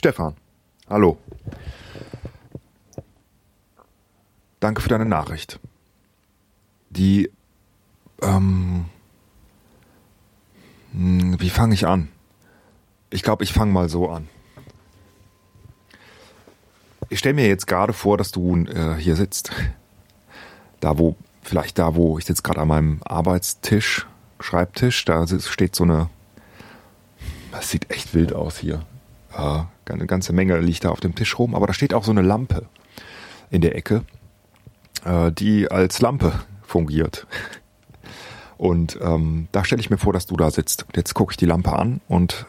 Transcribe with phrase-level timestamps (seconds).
[0.00, 0.34] Stefan,
[0.88, 1.18] hallo.
[4.58, 5.60] Danke für deine Nachricht.
[6.88, 7.30] Die,
[8.22, 8.86] ähm,
[10.92, 12.08] hm, wie fange ich an?
[13.10, 14.30] Ich glaube, ich fange mal so an.
[17.10, 19.52] Ich stelle mir jetzt gerade vor, dass du äh, hier sitzt.
[20.80, 24.06] Da wo, vielleicht da, wo ich sitze gerade an meinem Arbeitstisch,
[24.40, 26.08] Schreibtisch, da steht so eine,
[27.52, 28.86] das sieht echt wild aus hier.
[29.36, 32.10] Äh, eine ganze Menge liegt da auf dem Tisch rum, aber da steht auch so
[32.10, 32.66] eine Lampe
[33.50, 34.04] in der Ecke,
[35.04, 37.26] äh, die als Lampe fungiert.
[38.58, 40.82] Und ähm, da stelle ich mir vor, dass du da sitzt.
[40.82, 42.44] Und jetzt gucke ich die Lampe an und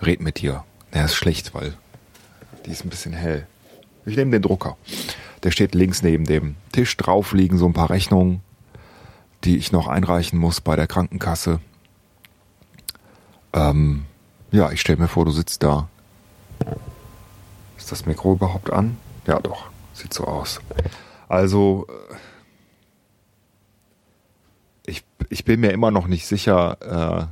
[0.00, 0.62] red mit dir.
[0.92, 1.74] Er ist schlecht, weil
[2.64, 3.44] die ist ein bisschen hell.
[4.04, 4.76] Ich nehme den Drucker.
[5.42, 6.96] Der steht links neben dem Tisch.
[6.96, 8.40] Drauf liegen so ein paar Rechnungen,
[9.42, 11.58] die ich noch einreichen muss bei der Krankenkasse.
[13.52, 14.04] Ähm,
[14.52, 15.88] ja, ich stelle mir vor, du sitzt da.
[17.76, 18.96] Ist das Mikro überhaupt an?
[19.26, 19.70] Ja, doch.
[19.92, 20.60] Sieht so aus.
[21.28, 22.14] Also, äh,
[24.86, 26.78] ich, ich bin mir immer noch nicht sicher.
[26.80, 27.26] Äh,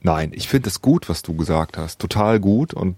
[0.00, 2.00] nein, ich finde es gut, was du gesagt hast.
[2.00, 2.96] Total gut und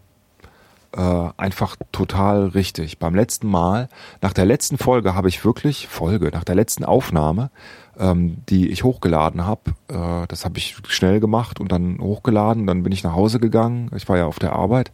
[0.96, 2.98] äh, einfach total richtig.
[2.98, 3.88] Beim letzten Mal,
[4.20, 7.50] nach der letzten Folge habe ich wirklich, Folge, nach der letzten Aufnahme,
[7.98, 12.82] ähm, die ich hochgeladen habe, äh, das habe ich schnell gemacht und dann hochgeladen, dann
[12.82, 14.91] bin ich nach Hause gegangen, ich war ja auf der Arbeit,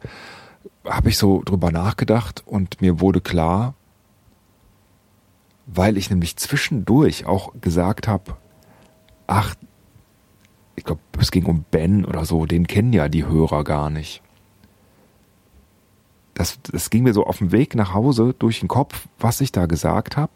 [0.85, 3.75] habe ich so drüber nachgedacht und mir wurde klar,
[5.67, 8.37] weil ich nämlich zwischendurch auch gesagt habe,
[9.27, 9.55] ach,
[10.77, 14.23] ich glaube, es ging um Ben oder so, den kennen ja die Hörer gar nicht.
[16.37, 19.53] Das, das ging mir so auf dem Weg nach Hause durch den Kopf, was ich
[19.53, 20.33] da gesagt habe.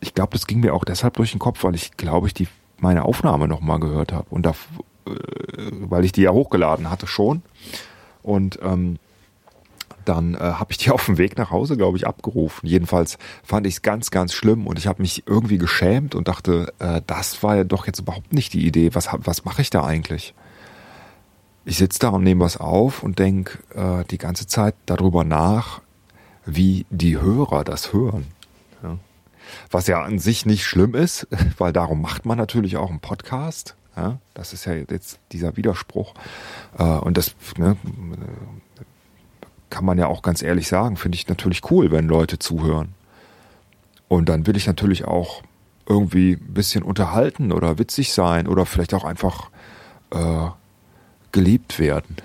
[0.00, 2.46] Ich glaube, das ging mir auch deshalb durch den Kopf, weil ich, glaube ich, die
[2.78, 4.50] meine Aufnahme nochmal gehört habe und da,
[5.06, 5.10] äh,
[5.80, 7.42] weil ich die ja hochgeladen hatte schon.
[8.22, 9.00] Und ähm,
[10.04, 12.68] dann äh, habe ich die auf dem Weg nach Hause, glaube ich, abgerufen.
[12.68, 16.72] Jedenfalls fand ich es ganz, ganz schlimm und ich habe mich irgendwie geschämt und dachte,
[16.78, 18.94] äh, das war ja doch jetzt überhaupt nicht die Idee.
[18.94, 20.34] Was, was mache ich da eigentlich?
[21.64, 25.80] Ich sitze da und nehme was auf und denke äh, die ganze Zeit darüber nach,
[26.44, 28.26] wie die Hörer das hören.
[28.82, 28.98] Ja.
[29.70, 31.28] Was ja an sich nicht schlimm ist,
[31.58, 33.76] weil darum macht man natürlich auch einen Podcast.
[33.96, 36.14] Ja, das ist ja jetzt dieser Widerspruch.
[36.78, 37.76] Äh, und das ne,
[39.70, 42.94] kann man ja auch ganz ehrlich sagen, finde ich natürlich cool, wenn Leute zuhören.
[44.08, 45.42] Und dann will ich natürlich auch
[45.86, 49.50] irgendwie ein bisschen unterhalten oder witzig sein oder vielleicht auch einfach
[50.10, 50.48] äh,
[51.32, 52.16] geliebt werden,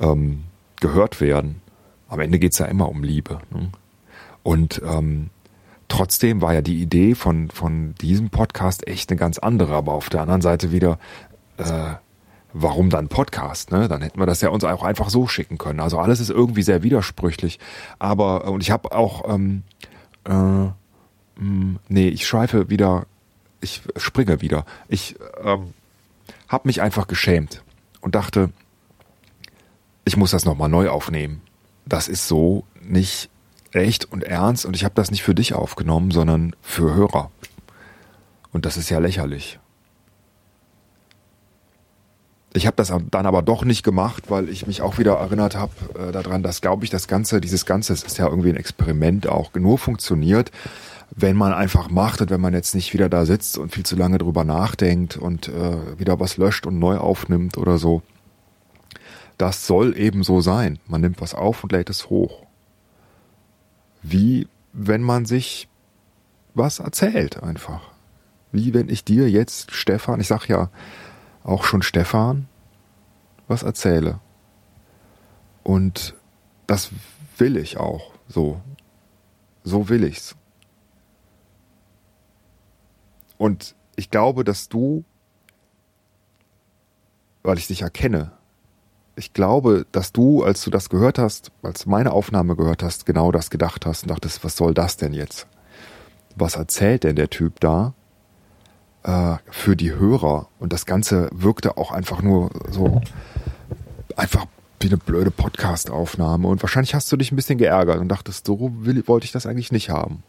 [0.00, 0.44] ähm,
[0.80, 1.60] gehört werden.
[2.08, 3.40] Am Ende geht es ja immer um Liebe.
[3.50, 3.70] Ne?
[4.42, 5.30] Und ähm,
[5.88, 10.10] trotzdem war ja die Idee von, von diesem Podcast echt eine ganz andere, aber auf
[10.10, 10.98] der anderen Seite wieder
[11.56, 11.94] äh,
[12.54, 13.72] warum dann Podcast?
[13.72, 13.88] Ne?
[13.88, 15.80] Dann hätten wir das ja uns auch einfach so schicken können.
[15.80, 17.58] Also alles ist irgendwie sehr widersprüchlich.
[17.98, 19.64] Aber, und ich habe auch, ähm,
[20.24, 20.72] äh, mh,
[21.36, 23.06] mm, nee, ich schweife wieder,
[23.60, 24.64] ich springe wieder.
[24.88, 25.74] Ich ähm,
[26.54, 27.62] habe mich einfach geschämt
[28.00, 28.50] und dachte,
[30.04, 31.42] ich muss das nochmal neu aufnehmen.
[31.84, 33.28] Das ist so nicht
[33.72, 37.30] echt und ernst und ich habe das nicht für dich aufgenommen, sondern für Hörer.
[38.52, 39.58] Und das ist ja lächerlich.
[42.52, 45.72] Ich habe das dann aber doch nicht gemacht, weil ich mich auch wieder erinnert habe
[45.98, 49.26] äh, daran, dass, glaube ich, das Ganze, dieses Ganze, es ist ja irgendwie ein Experiment
[49.26, 50.52] auch, nur funktioniert,
[51.16, 53.96] wenn man einfach macht und wenn man jetzt nicht wieder da sitzt und viel zu
[53.96, 58.02] lange drüber nachdenkt und äh, wieder was löscht und neu aufnimmt oder so.
[59.38, 60.78] Das soll eben so sein.
[60.86, 62.46] Man nimmt was auf und lädt es hoch.
[64.02, 65.68] Wie wenn man sich
[66.54, 67.82] was erzählt einfach.
[68.52, 70.70] Wie wenn ich dir jetzt, Stefan, ich sag ja,
[71.42, 72.48] auch schon Stefan
[73.48, 74.20] was erzähle.
[75.62, 76.14] Und
[76.66, 76.90] das
[77.38, 78.60] will ich auch so.
[79.64, 80.36] So will ich's.
[83.44, 85.04] Und ich glaube, dass du,
[87.42, 88.32] weil ich dich erkenne,
[89.16, 93.32] ich glaube, dass du, als du das gehört hast, als meine Aufnahme gehört hast, genau
[93.32, 95.46] das gedacht hast und dachtest, was soll das denn jetzt?
[96.36, 97.92] Was erzählt denn der Typ da?
[99.04, 100.48] äh, für die Hörer.
[100.58, 103.00] Und das Ganze wirkte auch einfach nur so
[104.16, 104.46] einfach
[104.80, 106.48] wie eine blöde Podcast-Aufnahme.
[106.48, 109.46] Und wahrscheinlich hast du dich ein bisschen geärgert und dachtest, so will, wollte ich das
[109.46, 110.22] eigentlich nicht haben.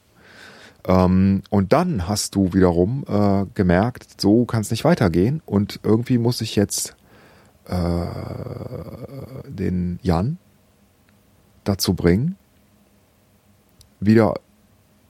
[0.87, 5.41] Ähm, und dann hast du wiederum äh, gemerkt, so kann es nicht weitergehen.
[5.45, 6.95] Und irgendwie muss ich jetzt
[7.67, 8.05] äh,
[9.47, 10.37] den Jan
[11.63, 12.37] dazu bringen,
[13.99, 14.35] wieder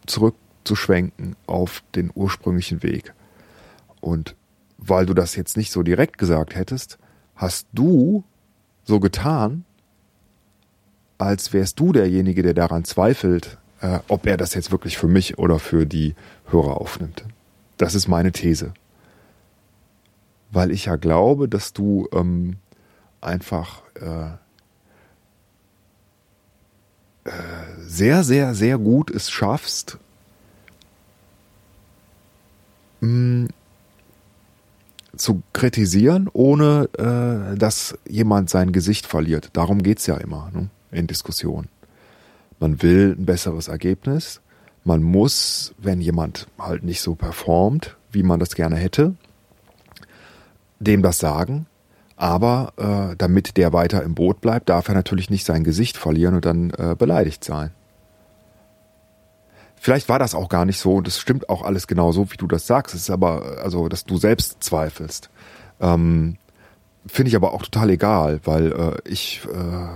[0.06, 3.13] zurückzuschwenken auf den ursprünglichen Weg.
[4.00, 4.36] Und
[4.77, 6.98] weil du das jetzt nicht so direkt gesagt hättest,
[7.36, 8.24] hast du
[8.86, 9.66] so getan,
[11.18, 15.37] als wärst du derjenige, der daran zweifelt, äh, ob er das jetzt wirklich für mich
[15.37, 16.15] oder für die
[16.47, 17.23] Hörer aufnimmt.
[17.77, 18.73] Das ist meine These.
[20.51, 22.57] Weil ich ja glaube, dass du ähm,
[23.21, 24.31] einfach äh,
[27.25, 27.31] äh,
[27.79, 29.97] sehr, sehr, sehr gut es schaffst,
[33.01, 33.49] mh, mm,
[35.17, 39.49] zu kritisieren, ohne äh, dass jemand sein Gesicht verliert.
[39.53, 41.69] Darum geht's ja immer ne, in Diskussionen.
[42.59, 44.41] Man will ein besseres Ergebnis.
[44.83, 49.15] Man muss, wenn jemand halt nicht so performt, wie man das gerne hätte,
[50.79, 51.65] dem das sagen.
[52.17, 56.35] Aber äh, damit der weiter im Boot bleibt, darf er natürlich nicht sein Gesicht verlieren
[56.35, 57.71] und dann äh, beleidigt sein.
[59.75, 62.37] Vielleicht war das auch gar nicht so und es stimmt auch alles genau so, wie
[62.37, 62.95] du das sagst.
[62.95, 65.29] Es ist aber, also, dass du selbst zweifelst.
[65.79, 66.37] Ähm,
[67.05, 69.87] Finde ich aber auch total egal, weil äh, ich, äh,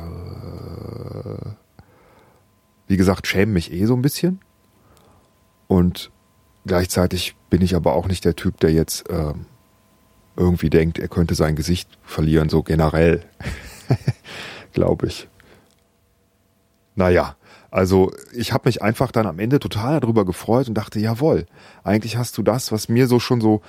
[2.89, 4.41] wie gesagt, schäme mich eh so ein bisschen.
[5.67, 6.11] Und
[6.65, 9.33] gleichzeitig bin ich aber auch nicht der Typ, der jetzt äh,
[10.35, 13.23] irgendwie denkt, er könnte sein Gesicht verlieren, so generell.
[14.73, 15.29] Glaube ich.
[16.95, 17.35] Naja,
[17.69, 21.45] also ich habe mich einfach dann am Ende total darüber gefreut und dachte, jawohl,
[21.83, 23.61] eigentlich hast du das, was mir so schon so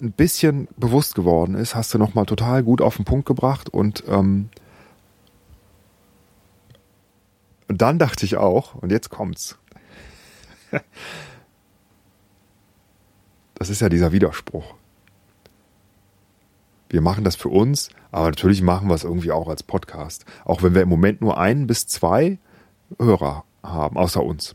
[0.00, 4.04] ein bisschen bewusst geworden ist, hast du nochmal total gut auf den Punkt gebracht und
[4.06, 4.50] ähm,
[7.68, 9.58] und dann dachte ich auch, und jetzt kommt's.
[13.54, 14.76] Das ist ja dieser Widerspruch.
[16.88, 20.24] Wir machen das für uns, aber natürlich machen wir es irgendwie auch als Podcast.
[20.44, 22.38] Auch wenn wir im Moment nur ein bis zwei
[23.00, 24.54] Hörer haben, außer uns.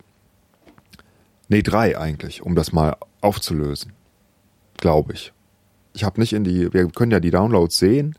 [1.49, 3.91] Nee, drei eigentlich, um das mal aufzulösen.
[4.77, 5.33] Glaube ich.
[5.93, 8.15] Ich habe nicht in die, wir können ja die Downloads sehen,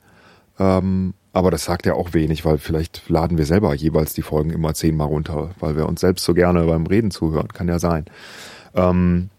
[0.58, 4.50] ähm, aber das sagt ja auch wenig, weil vielleicht laden wir selber jeweils die Folgen
[4.50, 7.48] immer zehnmal runter, weil wir uns selbst so gerne beim Reden zuhören.
[7.48, 8.04] Kann ja sein.
[8.72, 9.31] Ähm,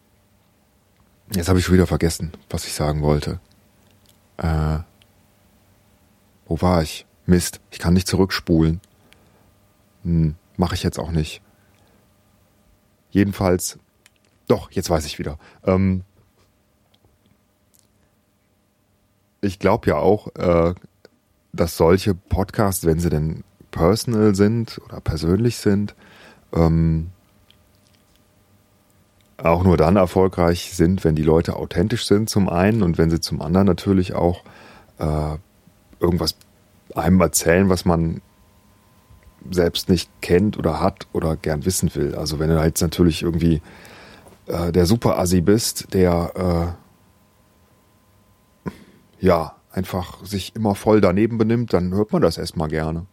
[1.34, 3.40] jetzt habe ich schon wieder vergessen, was ich sagen wollte.
[4.36, 4.80] Äh,
[6.48, 7.06] wo war ich?
[7.26, 8.82] Mist, ich kann nicht zurückspulen.
[10.04, 10.36] Hm.
[10.58, 11.42] Mache ich jetzt auch nicht.
[13.10, 13.80] Jedenfalls,
[14.50, 15.40] doch, jetzt weiß ich wieder.
[15.64, 16.04] Ähm,
[19.40, 20.76] ich glaube ja auch, äh,
[21.56, 25.96] dass solche Podcasts, wenn sie denn personal sind oder persönlich sind,
[26.54, 27.12] ähm,
[29.38, 33.20] auch nur dann erfolgreich sind, wenn die Leute authentisch sind zum einen und wenn sie
[33.20, 34.44] zum anderen natürlich auch
[34.98, 35.38] äh,
[36.00, 36.36] irgendwas
[36.94, 38.22] einem erzählen, was man
[39.52, 42.16] selbst nicht kennt oder hat oder gern wissen will.
[42.16, 43.62] Also wenn du jetzt natürlich irgendwie
[44.48, 46.76] äh, der Super-Assi bist, der
[48.66, 48.74] äh,
[49.20, 53.06] ja einfach sich immer voll daneben benimmt, dann hört man das erstmal gerne.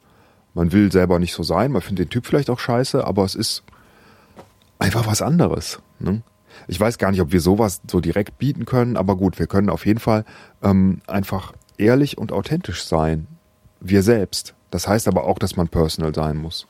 [0.54, 3.34] Man will selber nicht so sein, man findet den Typ vielleicht auch scheiße, aber es
[3.34, 3.64] ist
[4.78, 5.80] einfach was anderes.
[5.98, 6.22] Ne?
[6.68, 9.70] Ich weiß gar nicht, ob wir sowas so direkt bieten können, aber gut, wir können
[9.70, 10.24] auf jeden Fall
[10.62, 13.26] ähm, einfach ehrlich und authentisch sein.
[13.80, 14.54] Wir selbst.
[14.70, 16.66] Das heißt aber auch, dass man personal sein muss.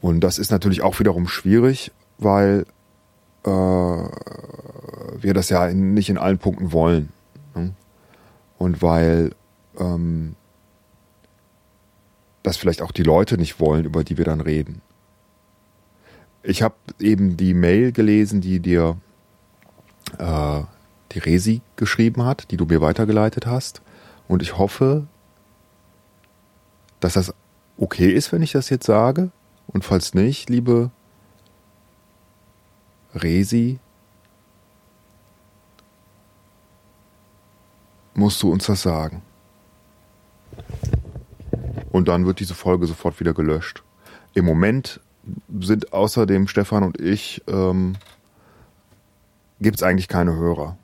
[0.00, 2.66] Und das ist natürlich auch wiederum schwierig, weil
[3.44, 7.08] äh, wir das ja in, nicht in allen Punkten wollen.
[7.54, 7.72] Ne?
[8.58, 9.32] Und weil
[9.78, 10.34] ähm,
[12.42, 14.80] das vielleicht auch die Leute nicht wollen, über die wir dann reden.
[16.42, 18.96] Ich habe eben die Mail gelesen, die dir
[20.18, 20.62] äh,
[21.12, 23.82] die Resi geschrieben hat, die du mir weitergeleitet hast.
[24.28, 25.06] Und ich hoffe,
[27.00, 27.34] dass das
[27.76, 29.30] okay ist, wenn ich das jetzt sage?
[29.66, 30.90] Und falls nicht, liebe
[33.14, 33.78] Resi,
[38.16, 39.22] musst du uns das sagen.
[41.90, 43.82] Und dann wird diese Folge sofort wieder gelöscht.
[44.34, 45.00] Im Moment
[45.58, 47.96] sind außerdem Stefan und ich, ähm,
[49.60, 50.76] gibt es eigentlich keine Hörer.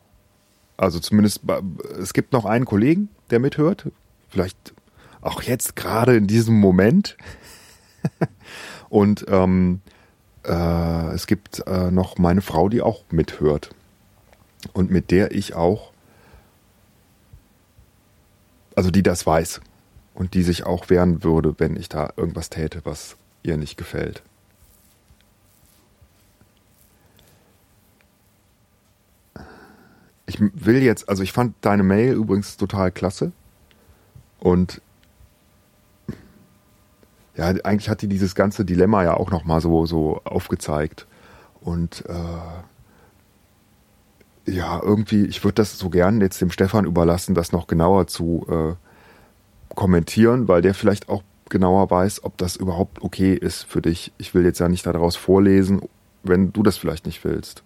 [0.76, 1.42] Also zumindest,
[2.00, 3.90] es gibt noch einen Kollegen, der mithört.
[4.28, 4.74] Vielleicht
[5.20, 7.16] auch jetzt gerade in diesem Moment.
[8.88, 9.80] Und ähm,
[10.44, 13.70] äh, es gibt äh, noch meine Frau, die auch mithört.
[14.72, 15.91] Und mit der ich auch,
[18.76, 19.61] also die das weiß
[20.14, 24.23] und die sich auch wehren würde, wenn ich da irgendwas täte, was ihr nicht gefällt.
[30.26, 33.33] Ich will jetzt, also ich fand deine Mail übrigens total klasse
[34.38, 34.81] und
[37.37, 41.07] ja, eigentlich hat die dieses ganze Dilemma ja auch nochmal so, so aufgezeigt.
[41.61, 42.14] Und äh,
[44.46, 48.46] ja, irgendwie, ich würde das so gern jetzt dem Stefan überlassen, das noch genauer zu
[48.49, 54.12] äh, kommentieren, weil der vielleicht auch genauer weiß, ob das überhaupt okay ist für dich.
[54.18, 55.82] Ich will jetzt ja nicht daraus vorlesen,
[56.22, 57.62] wenn du das vielleicht nicht willst.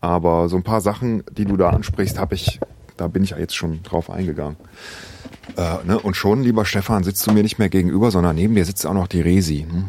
[0.00, 2.60] Aber so ein paar Sachen, die du da ansprichst, habe ich,
[2.96, 4.56] da bin ich ja jetzt schon drauf eingegangen.
[5.56, 5.98] Äh, ne?
[5.98, 8.94] Und schon, lieber Stefan, sitzt du mir nicht mehr gegenüber, sondern neben dir sitzt auch
[8.94, 9.66] noch die Resi.
[9.68, 9.88] Hm?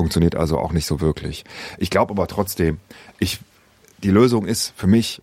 [0.00, 1.44] Funktioniert also auch nicht so wirklich.
[1.76, 2.78] Ich glaube aber trotzdem,
[3.18, 3.38] ich,
[4.02, 5.20] die Lösung ist für mich,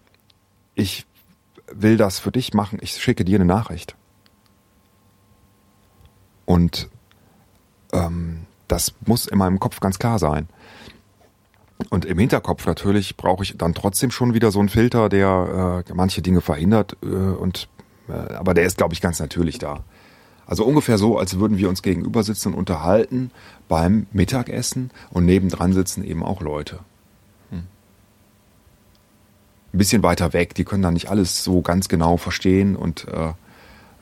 [0.75, 1.07] ich
[1.73, 3.95] will das für dich machen, ich schicke dir eine Nachricht.
[6.45, 6.89] Und
[7.91, 10.47] ähm, das muss in meinem Kopf ganz klar sein.
[11.89, 15.93] Und im Hinterkopf natürlich brauche ich dann trotzdem schon wieder so einen Filter, der äh,
[15.95, 16.97] manche Dinge verhindert.
[17.01, 17.67] Äh, und
[18.09, 19.83] äh, aber der ist, glaube ich, ganz natürlich da.
[20.47, 23.31] Also ungefähr so, als würden wir uns gegenüber sitzen und unterhalten
[23.67, 26.79] beim Mittagessen und nebendran sitzen eben auch Leute.
[27.51, 27.63] Hm.
[29.73, 33.33] Ein bisschen weiter weg, die können da nicht alles so ganz genau verstehen und äh,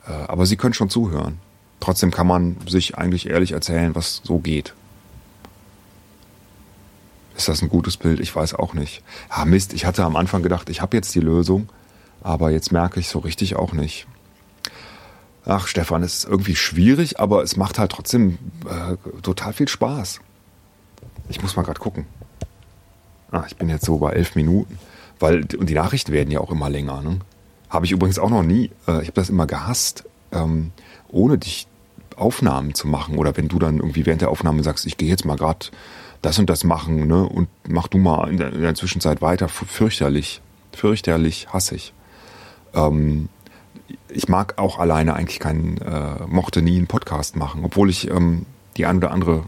[0.06, 1.38] äh, aber sie können schon zuhören.
[1.80, 4.74] Trotzdem kann man sich eigentlich ehrlich erzählen, was so geht.
[7.36, 8.20] Ist das ein gutes Bild?
[8.20, 9.02] Ich weiß auch nicht.
[9.30, 11.68] Ja, Mist, ich hatte am Anfang gedacht, ich habe jetzt die Lösung,
[12.22, 14.06] aber jetzt merke ich so richtig auch nicht.
[15.46, 20.20] Ach, Stefan, es ist irgendwie schwierig, aber es macht halt trotzdem äh, total viel Spaß.
[21.28, 22.06] Ich muss mal gerade gucken.
[23.30, 24.78] Ah, ich bin jetzt so bei elf Minuten.
[25.20, 27.00] Weil, und die Nachrichten werden ja auch immer länger.
[27.00, 27.20] Ne?
[27.70, 28.70] Habe ich übrigens auch noch nie.
[28.88, 30.72] Äh, ich habe das immer gehasst, ähm,
[31.08, 31.68] ohne dich
[32.16, 33.16] Aufnahmen zu machen.
[33.16, 35.66] Oder wenn du dann irgendwie während der Aufnahme sagst, ich gehe jetzt mal gerade
[36.22, 37.22] das und das machen, ne?
[37.22, 39.48] Und mach du mal in der, in der Zwischenzeit weiter.
[39.48, 40.40] Fürchterlich.
[40.72, 41.92] Fürchterlich, hassig.
[42.74, 43.28] Ähm,
[44.08, 48.46] ich mag auch alleine eigentlich keinen, äh, mochte nie einen Podcast machen, obwohl ich ähm,
[48.76, 49.44] die ein oder andere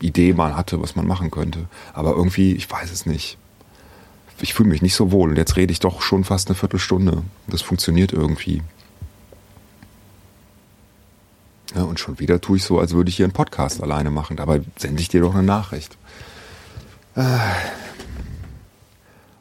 [0.00, 1.66] Idee mal hatte, was man machen könnte.
[1.92, 3.38] Aber irgendwie, ich weiß es nicht.
[4.40, 7.22] Ich fühle mich nicht so wohl und jetzt rede ich doch schon fast eine Viertelstunde.
[7.46, 8.62] Das funktioniert irgendwie.
[11.74, 14.36] Ja, und schon wieder tue ich so, als würde ich hier einen Podcast alleine machen.
[14.36, 15.96] Dabei sende ich dir doch eine Nachricht.
[17.14, 17.38] Äh,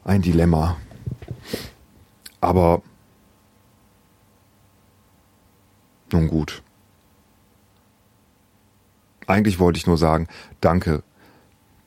[0.03, 0.77] ein Dilemma.
[2.41, 2.81] Aber
[6.13, 6.61] nun gut.
[9.27, 10.27] Eigentlich wollte ich nur sagen,
[10.59, 11.03] danke,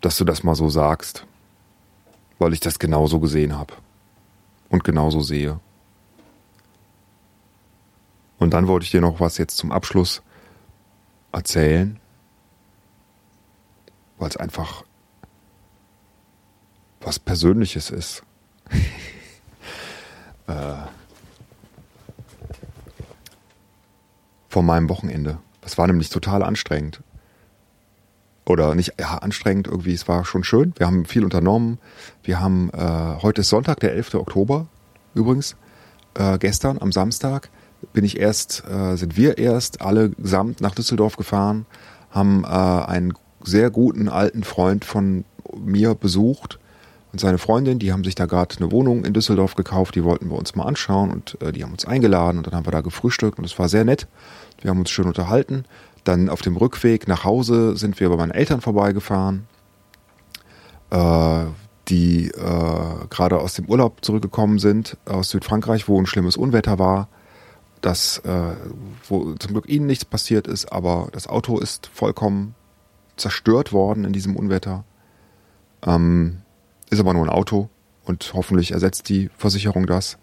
[0.00, 1.26] dass du das mal so sagst,
[2.38, 3.74] weil ich das genauso gesehen habe
[4.68, 5.60] und genauso sehe.
[8.38, 10.22] Und dann wollte ich dir noch was jetzt zum Abschluss
[11.30, 11.98] erzählen,
[14.18, 14.84] weil es einfach
[17.00, 18.22] was Persönliches ist.
[20.46, 20.74] äh,
[24.52, 25.38] von meinem Wochenende.
[25.62, 27.00] Das war nämlich total anstrengend.
[28.44, 30.74] Oder nicht, ja, anstrengend irgendwie, es war schon schön.
[30.76, 31.78] Wir haben viel unternommen.
[32.22, 34.16] Wir haben, äh, heute ist Sonntag, der 11.
[34.16, 34.66] Oktober
[35.14, 35.56] übrigens.
[36.14, 37.48] Äh, gestern am Samstag
[37.94, 41.64] bin ich erst, äh, sind wir erst alle gesamt nach Düsseldorf gefahren,
[42.10, 45.24] haben äh, einen sehr guten alten Freund von
[45.56, 46.58] mir besucht
[47.12, 50.30] und seine Freundin, die haben sich da gerade eine Wohnung in Düsseldorf gekauft, die wollten
[50.30, 52.80] wir uns mal anschauen und äh, die haben uns eingeladen und dann haben wir da
[52.80, 54.08] gefrühstückt und es war sehr nett.
[54.60, 55.64] Wir haben uns schön unterhalten.
[56.04, 59.46] Dann auf dem Rückweg nach Hause sind wir bei meinen Eltern vorbeigefahren,
[60.90, 61.44] äh,
[61.88, 67.08] die äh, gerade aus dem Urlaub zurückgekommen sind, aus Südfrankreich, wo ein schlimmes Unwetter war
[67.82, 68.54] dass äh,
[69.08, 72.54] wo zum Glück ihnen nichts passiert ist, aber das Auto ist vollkommen
[73.16, 74.84] zerstört worden in diesem Unwetter.
[75.84, 76.41] Ähm,
[76.92, 77.68] ist aber nur ein Auto
[78.04, 80.18] und hoffentlich ersetzt die Versicherung das.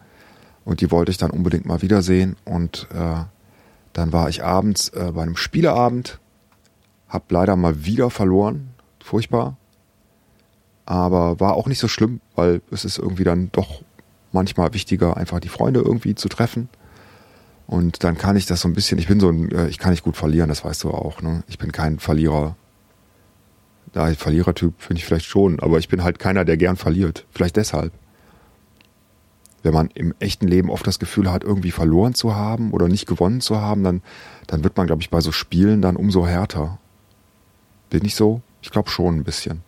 [0.65, 2.35] Und die wollte ich dann unbedingt mal wiedersehen.
[2.45, 3.23] Und äh,
[3.93, 6.19] dann war ich abends äh, bei einem Spieleabend,
[7.07, 8.69] hab leider mal wieder verloren,
[9.03, 9.57] furchtbar.
[10.85, 13.81] Aber war auch nicht so schlimm, weil es ist irgendwie dann doch
[14.31, 16.69] manchmal wichtiger, einfach die Freunde irgendwie zu treffen.
[17.65, 19.91] Und dann kann ich das so ein bisschen, ich bin so ein, äh, ich kann
[19.91, 21.43] nicht gut verlieren, das weißt du auch, ne?
[21.47, 22.55] Ich bin kein Verlierer.
[23.93, 27.25] Ein Verlierertyp finde ich vielleicht schon, aber ich bin halt keiner, der gern verliert.
[27.31, 27.91] Vielleicht deshalb.
[29.63, 33.07] Wenn man im echten Leben oft das Gefühl hat, irgendwie verloren zu haben oder nicht
[33.07, 34.01] gewonnen zu haben, dann,
[34.47, 36.77] dann wird man, glaube ich, bei so Spielen dann umso härter.
[37.89, 38.41] Bin ich so?
[38.61, 39.63] Ich glaube schon ein bisschen.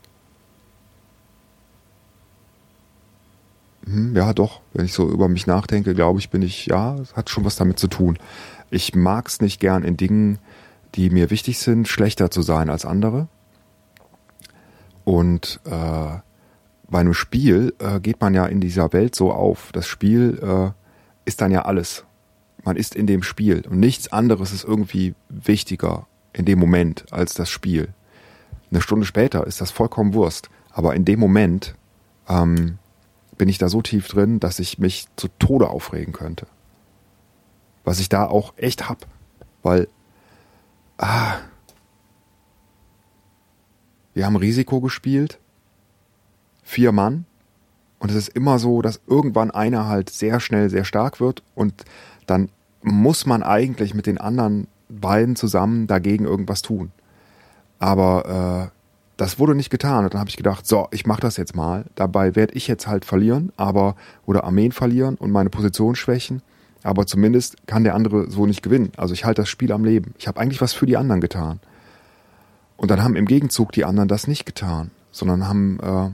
[3.85, 7.29] hm, ja doch, wenn ich so über mich nachdenke, glaube ich, bin ich, ja, hat
[7.29, 8.17] schon was damit zu tun.
[8.69, 10.39] Ich mag es nicht gern in Dingen,
[10.95, 13.27] die mir wichtig sind, schlechter zu sein als andere.
[15.03, 16.19] Und äh,
[16.89, 19.71] bei einem Spiel äh, geht man ja in dieser Welt so auf.
[19.71, 20.71] Das Spiel äh,
[21.25, 22.05] ist dann ja alles.
[22.63, 27.33] Man ist in dem Spiel und nichts anderes ist irgendwie wichtiger in dem Moment als
[27.33, 27.89] das Spiel.
[28.69, 30.49] Eine Stunde später ist das vollkommen Wurst.
[30.71, 31.75] Aber in dem Moment
[32.29, 32.77] ähm,
[33.37, 36.47] bin ich da so tief drin, dass ich mich zu Tode aufregen könnte.
[37.83, 39.07] Was ich da auch echt hab.
[39.63, 39.87] Weil,
[40.97, 41.37] ah,
[44.13, 45.39] wir haben Risiko gespielt.
[46.63, 47.25] Vier Mann.
[47.99, 51.85] Und es ist immer so, dass irgendwann einer halt sehr schnell sehr stark wird und
[52.25, 52.49] dann
[52.81, 56.91] muss man eigentlich mit den anderen beiden zusammen dagegen irgendwas tun.
[57.77, 58.77] Aber äh,
[59.17, 60.03] das wurde nicht getan.
[60.03, 61.85] Und dann habe ich gedacht, so, ich mache das jetzt mal.
[61.93, 66.41] Dabei werde ich jetzt halt verlieren, aber oder Armeen verlieren und meine Position schwächen.
[66.83, 68.91] Aber zumindest kann der andere so nicht gewinnen.
[68.97, 70.15] Also ich halte das Spiel am Leben.
[70.17, 71.59] Ich habe eigentlich was für die anderen getan.
[72.81, 76.09] Und dann haben im Gegenzug die anderen das nicht getan, sondern haben äh,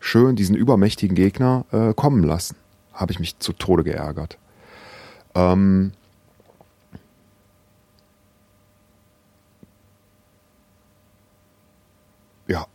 [0.00, 2.56] schön diesen übermächtigen Gegner äh, kommen lassen.
[2.92, 4.36] Habe ich mich zu Tode geärgert.
[5.34, 5.92] Ähm,
[12.48, 12.66] ja,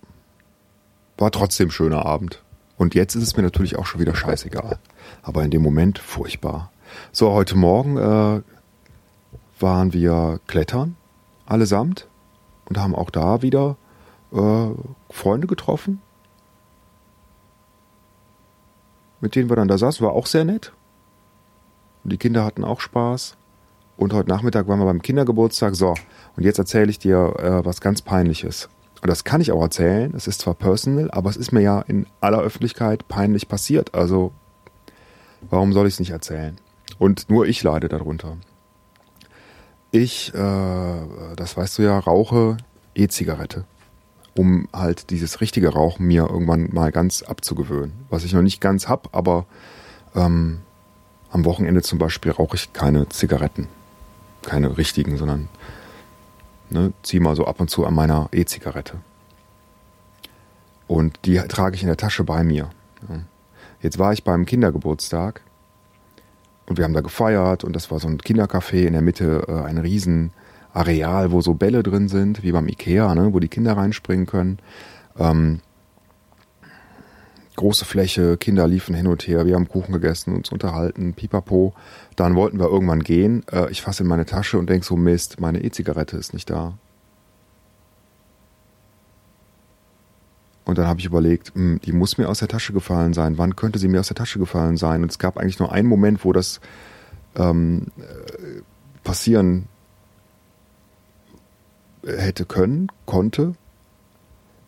[1.19, 2.41] war trotzdem schöner Abend.
[2.77, 4.79] Und jetzt ist es mir natürlich auch schon wieder scheißegal.
[5.21, 6.71] Aber in dem Moment furchtbar.
[7.11, 8.41] So, heute Morgen äh,
[9.59, 10.97] waren wir klettern,
[11.45, 12.07] allesamt
[12.67, 13.77] und haben auch da wieder
[14.31, 14.67] äh,
[15.10, 16.01] Freunde getroffen,
[19.22, 20.05] mit denen wir dann da saßen.
[20.05, 20.74] War auch sehr nett.
[22.03, 23.36] Und die Kinder hatten auch Spaß.
[23.98, 25.75] Und heute Nachmittag waren wir beim Kindergeburtstag.
[25.75, 25.95] So,
[26.36, 28.69] und jetzt erzähle ich dir äh, was ganz Peinliches.
[29.01, 30.13] Und das kann ich auch erzählen.
[30.15, 33.93] Es ist zwar personal, aber es ist mir ja in aller Öffentlichkeit peinlich passiert.
[33.95, 34.31] Also,
[35.50, 36.57] warum soll ich es nicht erzählen?
[36.98, 38.38] Und nur ich leide darunter.
[39.95, 40.97] Ich, äh,
[41.37, 42.57] das weißt du ja, rauche
[42.95, 43.63] E-Zigarette,
[44.35, 47.93] um halt dieses richtige Rauchen mir irgendwann mal ganz abzugewöhnen.
[48.09, 49.45] Was ich noch nicht ganz hab, aber
[50.13, 50.59] ähm,
[51.31, 53.69] am Wochenende zum Beispiel rauche ich keine Zigaretten.
[54.41, 55.47] Keine richtigen, sondern
[56.69, 58.95] ne, ziehe mal so ab und zu an meiner E-Zigarette.
[60.87, 62.69] Und die trage ich in der Tasche bei mir.
[63.81, 65.39] Jetzt war ich beim Kindergeburtstag
[66.67, 69.67] und wir haben da gefeiert und das war so ein Kindercafé in der Mitte, äh,
[69.67, 74.25] ein Riesenareal, wo so Bälle drin sind, wie beim Ikea, ne, wo die Kinder reinspringen
[74.25, 74.60] können.
[75.17, 75.60] Ähm,
[77.56, 81.73] große Fläche, Kinder liefen hin und her, wir haben Kuchen gegessen, uns unterhalten, pipapo.
[82.15, 83.43] Dann wollten wir irgendwann gehen.
[83.51, 86.78] Äh, ich fasse in meine Tasche und denke so, Mist, meine E-Zigarette ist nicht da.
[90.65, 93.38] Und dann habe ich überlegt, mh, hm, die muss mir aus der Tasche gefallen sein.
[93.38, 95.04] Wann könnte sie mir aus der Tasche gefallen sein?
[95.04, 96.60] Und es gab eigentlich nur einen Moment, wo das
[97.36, 98.62] ähm, äh,
[99.04, 99.67] passieren
[102.06, 103.56] hätte können, konnte.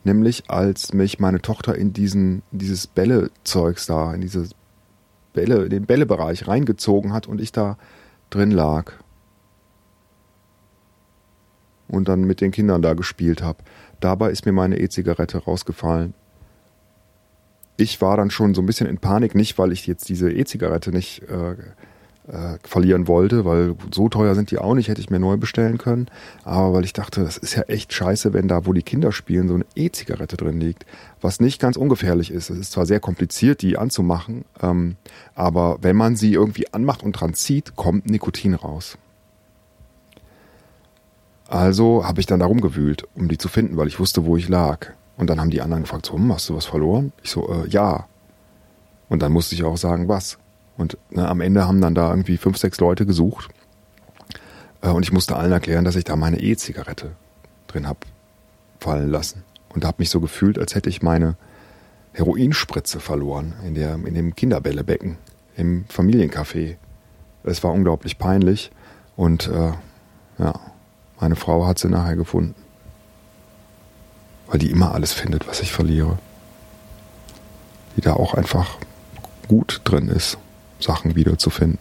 [0.04, 4.52] Nämlich als mich meine Tochter in diesen, dieses Bällezeugs da, in dieses
[5.34, 7.78] Bälle, in den Bällebereich reingezogen hat und ich da
[8.30, 8.94] drin lag.
[11.88, 13.60] Und dann mit den Kindern da gespielt habe.
[14.00, 16.14] Dabei ist mir meine E-Zigarette rausgefallen.
[17.78, 20.92] Ich war dann schon so ein bisschen in Panik, nicht weil ich jetzt diese E-Zigarette
[20.92, 21.56] nicht äh,
[22.28, 25.78] äh, verlieren wollte, weil so teuer sind die auch nicht, hätte ich mir neu bestellen
[25.78, 26.08] können.
[26.44, 29.48] Aber weil ich dachte, das ist ja echt scheiße, wenn da, wo die Kinder spielen,
[29.48, 30.86] so eine E-Zigarette drin liegt.
[31.22, 32.50] Was nicht ganz ungefährlich ist.
[32.50, 34.98] Es ist zwar sehr kompliziert, die anzumachen, ähm,
[35.36, 38.98] aber wenn man sie irgendwie anmacht und dran zieht, kommt Nikotin raus.
[41.48, 44.50] Also habe ich dann darum gewühlt, um die zu finden, weil ich wusste, wo ich
[44.50, 44.88] lag.
[45.16, 47.14] Und dann haben die anderen gefragt, so, hm, hast du was verloren?
[47.24, 48.06] Ich so, äh, ja.
[49.10, 50.38] Und dann musste ich auch sagen, was.
[50.78, 53.50] Und ne, am Ende haben dann da irgendwie fünf, sechs Leute gesucht.
[54.82, 57.12] Äh, und ich musste allen erklären, dass ich da meine E-Zigarette
[57.68, 58.06] drin hab
[58.80, 59.44] fallen lassen.
[59.70, 61.36] Und habe mich so gefühlt, als hätte ich meine
[62.14, 65.18] Heroinspritze verloren in, der, in dem Kinderbällebecken
[65.56, 66.76] im Familiencafé.
[67.44, 68.72] Es war unglaublich peinlich.
[69.16, 69.72] Und äh,
[70.38, 70.54] ja,
[71.20, 72.56] meine Frau hat sie nachher gefunden.
[74.48, 76.18] Weil die immer alles findet, was ich verliere.
[77.96, 78.78] Die da auch einfach
[79.48, 80.38] gut drin ist,
[80.80, 81.80] Sachen wiederzufinden.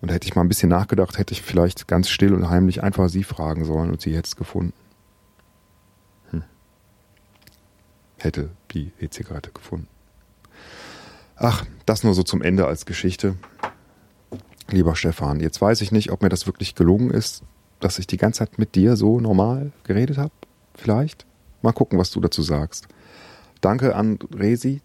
[0.00, 3.08] Und hätte ich mal ein bisschen nachgedacht, hätte ich vielleicht ganz still und heimlich einfach
[3.08, 4.72] sie fragen sollen und sie hätte es gefunden.
[6.30, 6.42] Hm.
[8.18, 9.88] Hätte die E-Zigarette gefunden.
[11.36, 13.36] Ach, das nur so zum Ende als Geschichte.
[14.68, 17.42] Lieber Stefan, jetzt weiß ich nicht, ob mir das wirklich gelungen ist,
[17.80, 20.32] dass ich die ganze Zeit mit dir so normal geredet habe?
[20.74, 21.26] Vielleicht?
[21.62, 22.88] Mal gucken, was du dazu sagst.
[23.60, 24.80] Danke an Resi,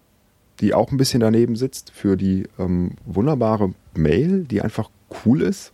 [0.60, 4.90] die auch ein bisschen daneben sitzt, für die ähm, wunderbare Mail, die einfach
[5.24, 5.72] cool ist.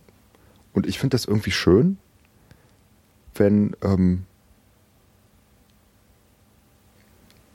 [0.73, 1.97] Und ich finde das irgendwie schön,
[3.35, 4.25] wenn, ähm,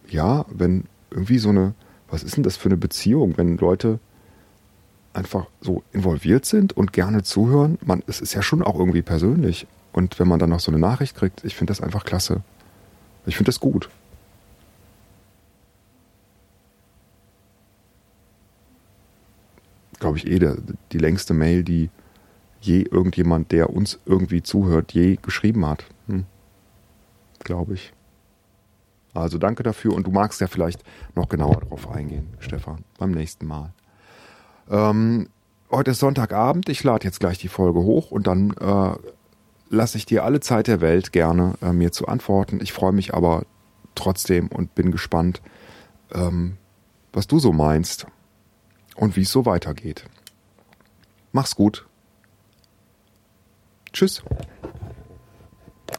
[0.09, 1.75] ja, wenn irgendwie so eine,
[2.09, 3.99] was ist denn das für eine Beziehung, wenn Leute
[5.15, 9.67] einfach so involviert sind und gerne zuhören, man, es ist ja schon auch irgendwie persönlich.
[9.93, 12.43] Und wenn man dann noch so eine Nachricht kriegt, ich finde das einfach klasse.
[13.27, 13.89] Ich finde das gut.
[20.05, 20.59] glaube ich, eh der,
[20.93, 21.89] die längste Mail, die
[22.61, 25.87] je irgendjemand, der uns irgendwie zuhört, je geschrieben hat.
[26.09, 26.27] Hm.
[27.43, 27.95] Glaube ich.
[29.15, 30.83] Also danke dafür und du magst ja vielleicht
[31.15, 33.73] noch genauer darauf eingehen, Stefan, beim nächsten Mal.
[34.71, 35.29] Ähm,
[35.71, 38.95] heute ist Sonntagabend, ich lade jetzt gleich die Folge hoch und dann äh,
[39.69, 42.61] lasse ich dir alle Zeit der Welt gerne, äh, mir zu antworten.
[42.63, 43.45] Ich freue mich aber
[43.95, 45.43] trotzdem und bin gespannt,
[46.13, 46.57] ähm,
[47.13, 48.07] was du so meinst
[48.97, 50.05] und wie es so weitergeht.
[51.33, 51.87] Mach's gut.
[53.93, 54.23] Tschüss.